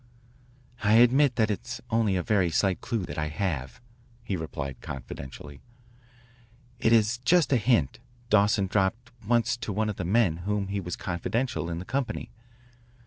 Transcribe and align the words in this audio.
I 0.83 0.93
admit 0.93 1.35
that 1.35 1.51
it 1.51 1.61
is 1.63 1.79
only 1.91 2.15
a 2.15 2.23
very 2.23 2.49
slight 2.49 2.81
clue 2.81 3.05
that 3.05 3.19
I 3.19 3.27
have," 3.27 3.79
he 4.23 4.35
replied 4.35 4.81
confidentially. 4.81 5.61
"It 6.79 6.91
is 6.91 7.19
just 7.19 7.53
a 7.53 7.57
hint 7.57 7.99
Dawson 8.31 8.65
dropped 8.65 9.11
once 9.27 9.55
to 9.57 9.71
one 9.71 9.89
of 9.89 9.97
the 9.97 10.03
men 10.03 10.37
with 10.37 10.43
whom 10.45 10.67
he 10.69 10.79
was 10.79 10.95
confidential 10.95 11.69
in 11.69 11.77
the 11.77 11.85
company. 11.85 12.31